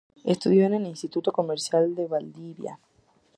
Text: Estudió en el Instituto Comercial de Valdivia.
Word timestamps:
Estudió 0.23 0.65
en 0.65 0.73
el 0.73 0.87
Instituto 0.87 1.31
Comercial 1.31 1.93
de 1.93 2.07
Valdivia. 2.07 2.79